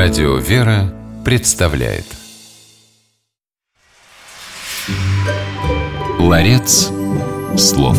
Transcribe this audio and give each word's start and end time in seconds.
Радио 0.00 0.36
«Вера» 0.36 0.94
представляет. 1.24 2.04
Ларец 6.20 6.92
слов. 7.56 7.98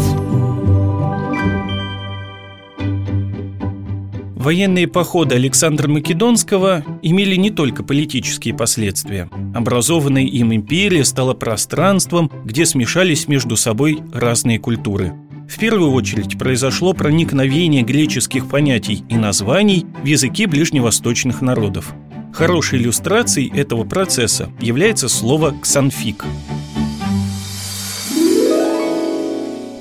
Военные 4.37 4.87
походы 4.87 5.35
Александра 5.35 5.89
Македонского 5.89 6.85
имели 7.01 7.35
не 7.35 7.51
только 7.51 7.83
политические 7.83 8.53
последствия. 8.53 9.29
Образованная 9.53 10.23
им 10.23 10.53
империя 10.53 11.03
стала 11.03 11.33
пространством, 11.33 12.31
где 12.45 12.65
смешались 12.65 13.27
между 13.27 13.57
собой 13.57 13.99
разные 14.13 14.57
культуры– 14.57 15.11
в 15.49 15.57
первую 15.57 15.91
очередь 15.91 16.37
произошло 16.37 16.93
проникновение 16.93 17.81
греческих 17.81 18.47
понятий 18.47 19.03
и 19.09 19.17
названий 19.17 19.87
в 20.03 20.05
языки 20.05 20.45
ближневосточных 20.45 21.41
народов. 21.41 21.93
Хорошей 22.31 22.79
иллюстрацией 22.79 23.51
этого 23.59 23.83
процесса 23.83 24.51
является 24.61 25.09
слово 25.09 25.55
«ксанфик». 25.59 26.23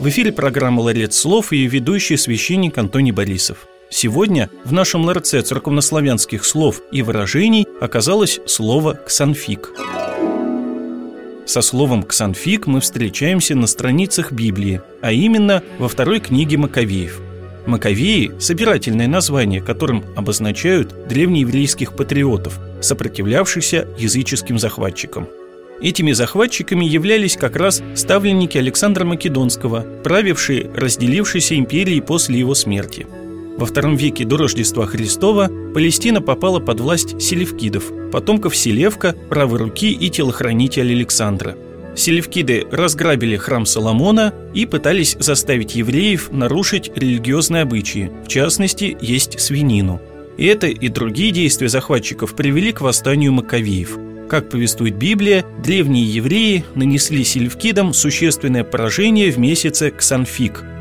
В 0.00 0.08
эфире 0.08 0.32
программа 0.32 0.80
«Ларец 0.80 1.16
слов» 1.16 1.52
и 1.52 1.66
ведущий 1.66 2.16
священник 2.16 2.78
Антоний 2.78 3.12
Борисов. 3.12 3.66
Сегодня 3.91 4.48
в 4.64 4.72
нашем 4.72 5.05
ларце 5.05 5.42
церковнославянских 5.42 6.44
слов 6.44 6.80
и 6.92 7.02
выражений 7.02 7.66
оказалось 7.80 8.41
слово 8.46 8.94
«ксанфик». 8.94 9.72
Со 11.48 11.62
словом 11.62 12.02
«ксанфик» 12.02 12.66
мы 12.66 12.82
встречаемся 12.82 13.54
на 13.54 13.66
страницах 13.66 14.32
Библии, 14.32 14.82
а 15.00 15.12
именно 15.12 15.62
во 15.78 15.88
второй 15.88 16.20
книге 16.20 16.58
Маковеев. 16.58 17.22
Маковеи– 17.64 18.32
собирательное 18.38 19.08
название, 19.08 19.62
которым 19.62 20.04
обозначают 20.14 21.08
древнееврейских 21.08 21.96
патриотов, 21.96 22.58
сопротивлявшихся 22.82 23.88
языческим 23.96 24.58
захватчикам. 24.58 25.27
Этими 25.80 26.12
захватчиками 26.12 26.84
являлись 26.84 27.38
как 27.38 27.56
раз 27.56 27.83
ставленники 27.94 28.58
Александра 28.58 29.06
Македонского, 29.06 29.86
правившие 30.05 30.70
разделившейся 30.77 31.56
империей 31.56 32.02
после 32.02 32.38
его 32.40 32.55
смерти– 32.55 33.06
во 33.59 33.67
втором 33.67 33.97
веке 33.97 34.25
до 34.25 34.37
Рождества 34.37 34.87
Христова 34.87 35.51
Палестина 35.75 36.23
попала 36.23 36.61
под 36.61 36.81
власть 36.81 37.20
селевкидов, 37.20 37.92
потомков 38.12 38.56
Селевка, 38.56 39.14
правой 39.28 39.59
руки 39.59 39.91
и 39.91 40.09
телохранителя 40.11 40.92
Александра. 40.92 41.56
Селевкиды 41.97 42.69
разграбили 42.70 43.36
храм 43.36 43.67
Соломона 43.67 44.33
и 44.55 44.64
пытались 44.64 45.17
заставить 45.19 45.75
евреев 45.75 46.31
нарушить 46.31 46.92
религиозные 46.95 47.62
обычаи, 47.62 48.12
в 48.25 48.29
частности, 48.29 48.97
есть 49.01 49.41
свинину. 49.41 50.01
И 50.36 50.47
это 50.47 50.69
и 50.69 50.89
другие 50.89 51.33
действия 51.33 51.69
захватчиков 51.69 52.36
привели 52.36 52.70
к 52.70 52.81
восстанию 52.81 53.33
Маковеев. 53.33 53.98
Как 54.29 54.51
повествует 54.51 54.97
Библия, 54.97 55.45
древние 55.64 56.05
евреи 56.05 56.64
нанесли 56.77 57.25
селевкидам 57.25 57.92
существенное 57.92 58.62
поражение 58.62 59.33
в 59.33 59.39
месяце 59.39 59.91
Ксанфик– 59.91 60.62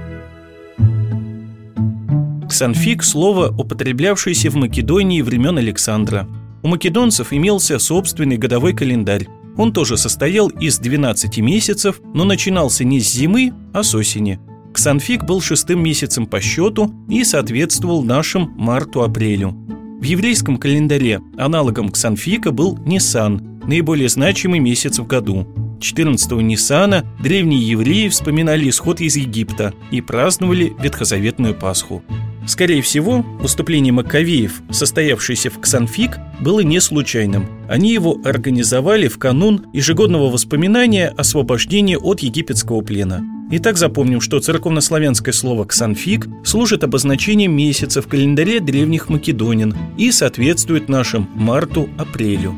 Ксанфик– 2.57 3.03
слово, 3.03 3.53
употреблявшееся 3.55 4.49
в 4.49 4.55
Македонии 4.55 5.21
времен 5.21 5.59
Александра. 5.59 6.27
У 6.63 6.67
македонцев 6.67 7.31
имелся 7.31 7.77
собственный 7.77 8.37
годовой 8.37 8.73
календарь. 8.73 9.27
Он 9.57 9.71
тоже 9.71 9.95
состоял 9.95 10.47
из 10.47 10.79
12 10.79 11.37
месяцев, 11.37 12.01
но 12.15 12.23
начинался 12.23 12.83
не 12.83 12.99
с 12.99 13.13
зимы, 13.13 13.53
а 13.75 13.83
с 13.83 13.93
осени. 13.93 14.39
Ксанфик 14.73 15.23
был 15.23 15.39
шестым 15.39 15.83
месяцем 15.83 16.25
по 16.25 16.41
счету 16.41 16.91
и 17.07 17.23
соответствовал 17.23 18.01
нашим 18.01 18.55
марту-апрелю. 18.57 19.51
В 19.99 20.03
еврейском 20.03 20.57
календаре 20.57 21.21
аналогом 21.37 21.89
Ксанфика 21.89 22.49
был 22.49 22.79
Нисан, 22.87 23.61
наиболее 23.67 24.09
значимый 24.09 24.59
месяц 24.59 24.97
в 24.97 25.05
году. 25.05 25.45
14-го 25.79 26.41
Ниссана 26.41 27.05
древние 27.21 27.61
евреи 27.69 28.07
вспоминали 28.09 28.67
исход 28.67 28.99
из 28.99 29.15
Египта 29.15 29.75
и 29.91 30.01
праздновали 30.01 30.73
Ветхозаветную 30.79 31.53
Пасху. 31.53 32.01
Скорее 32.47 32.81
всего, 32.81 33.23
выступление 33.39 33.91
Маковеев, 33.91 34.61
состоявшееся 34.71 35.49
в 35.49 35.59
Ксанфик, 35.59 36.17
было 36.39 36.61
не 36.61 36.79
случайным. 36.79 37.45
Они 37.67 37.91
его 37.91 38.19
организовали 38.23 39.09
в 39.09 39.19
канун 39.19 39.65
ежегодного 39.73 40.29
воспоминания 40.29 41.09
освобождения 41.09 41.97
от 41.97 42.21
египетского 42.21 42.81
плена. 42.81 43.21
Итак, 43.51 43.77
запомним, 43.77 44.21
что 44.21 44.39
церковнославянское 44.39 45.33
слово 45.33 45.65
«ксанфик» 45.65 46.27
служит 46.45 46.83
обозначением 46.83 47.51
месяца 47.53 48.01
в 48.01 48.07
календаре 48.07 48.61
древних 48.61 49.09
македонин 49.09 49.75
и 49.97 50.11
соответствует 50.11 50.87
нашим 50.87 51.29
марту-апрелю. 51.35 52.55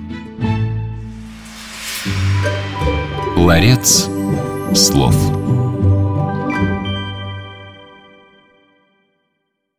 Ларец 3.35 4.07
слов. 4.75 5.15